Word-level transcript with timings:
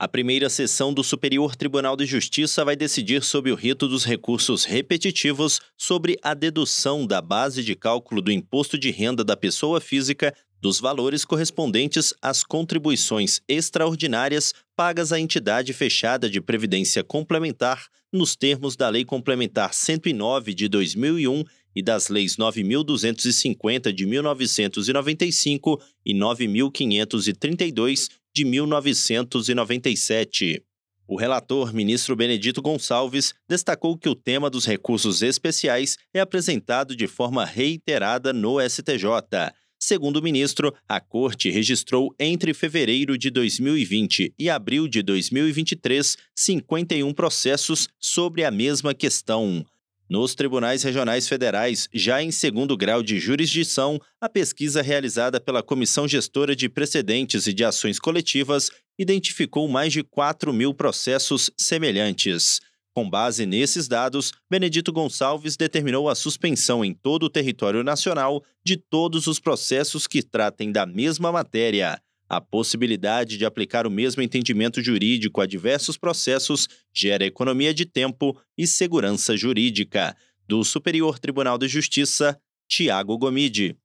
A 0.00 0.08
primeira 0.08 0.48
sessão 0.48 0.94
do 0.94 1.04
Superior 1.04 1.54
Tribunal 1.54 1.94
de 1.94 2.06
Justiça 2.06 2.64
vai 2.64 2.74
decidir 2.74 3.22
sobre 3.22 3.52
o 3.52 3.54
rito 3.54 3.86
dos 3.86 4.02
recursos 4.02 4.64
repetitivos 4.64 5.60
sobre 5.76 6.18
a 6.22 6.32
dedução 6.32 7.06
da 7.06 7.20
base 7.20 7.62
de 7.62 7.76
cálculo 7.76 8.22
do 8.22 8.32
imposto 8.32 8.78
de 8.78 8.90
renda 8.90 9.22
da 9.22 9.36
pessoa 9.36 9.78
física 9.78 10.34
dos 10.58 10.80
valores 10.80 11.22
correspondentes 11.22 12.14
às 12.22 12.42
contribuições 12.42 13.42
extraordinárias 13.46 14.54
pagas 14.74 15.12
à 15.12 15.20
entidade 15.20 15.74
fechada 15.74 16.30
de 16.30 16.40
previdência 16.40 17.04
complementar 17.04 17.86
nos 18.10 18.34
termos 18.34 18.76
da 18.76 18.88
Lei 18.88 19.04
Complementar 19.04 19.74
109 19.74 20.54
de 20.54 20.66
2001 20.66 21.44
e 21.76 21.82
das 21.82 22.08
leis 22.08 22.38
9250 22.38 23.92
de 23.92 24.06
1995 24.06 25.78
e 26.06 26.14
9532 26.14 28.08
de 28.34 28.44
1997. 28.44 30.62
O 31.06 31.16
relator, 31.16 31.72
ministro 31.74 32.14
Benedito 32.14 32.62
Gonçalves, 32.62 33.34
destacou 33.48 33.98
que 33.98 34.08
o 34.08 34.14
tema 34.14 34.48
dos 34.48 34.64
recursos 34.64 35.22
especiais 35.22 35.96
é 36.14 36.20
apresentado 36.20 36.94
de 36.94 37.08
forma 37.08 37.44
reiterada 37.44 38.32
no 38.32 38.60
STJ. 38.60 39.04
Segundo 39.76 40.18
o 40.18 40.22
ministro, 40.22 40.72
a 40.88 41.00
Corte 41.00 41.50
registrou 41.50 42.14
entre 42.20 42.54
fevereiro 42.54 43.18
de 43.18 43.30
2020 43.30 44.32
e 44.38 44.48
abril 44.48 44.86
de 44.86 45.02
2023 45.02 46.16
51 46.36 47.12
processos 47.12 47.88
sobre 47.98 48.44
a 48.44 48.50
mesma 48.50 48.94
questão. 48.94 49.66
Nos 50.10 50.34
tribunais 50.34 50.82
regionais 50.82 51.28
federais, 51.28 51.88
já 51.94 52.20
em 52.20 52.32
segundo 52.32 52.76
grau 52.76 53.00
de 53.00 53.20
jurisdição, 53.20 53.96
a 54.20 54.28
pesquisa 54.28 54.82
realizada 54.82 55.40
pela 55.40 55.62
Comissão 55.62 56.08
Gestora 56.08 56.56
de 56.56 56.68
Precedentes 56.68 57.46
e 57.46 57.52
de 57.52 57.64
Ações 57.64 58.00
Coletivas 58.00 58.72
identificou 58.98 59.68
mais 59.68 59.92
de 59.92 60.02
4 60.02 60.52
mil 60.52 60.74
processos 60.74 61.48
semelhantes. 61.56 62.58
Com 62.92 63.08
base 63.08 63.46
nesses 63.46 63.86
dados, 63.86 64.32
Benedito 64.50 64.92
Gonçalves 64.92 65.56
determinou 65.56 66.08
a 66.08 66.16
suspensão 66.16 66.84
em 66.84 66.92
todo 66.92 67.22
o 67.22 67.30
território 67.30 67.84
nacional 67.84 68.42
de 68.66 68.76
todos 68.76 69.28
os 69.28 69.38
processos 69.38 70.08
que 70.08 70.24
tratem 70.24 70.72
da 70.72 70.84
mesma 70.84 71.30
matéria. 71.30 72.02
A 72.30 72.40
possibilidade 72.40 73.36
de 73.36 73.44
aplicar 73.44 73.88
o 73.88 73.90
mesmo 73.90 74.22
entendimento 74.22 74.80
jurídico 74.80 75.40
a 75.40 75.46
diversos 75.46 75.98
processos 75.98 76.68
gera 76.94 77.26
economia 77.26 77.74
de 77.74 77.84
tempo 77.84 78.40
e 78.56 78.68
segurança 78.68 79.36
jurídica. 79.36 80.16
Do 80.46 80.62
Superior 80.62 81.18
Tribunal 81.18 81.58
de 81.58 81.66
Justiça, 81.66 82.40
Tiago 82.68 83.18
Gomide. 83.18 83.76